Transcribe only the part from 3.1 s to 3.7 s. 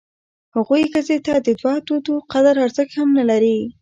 نه لري.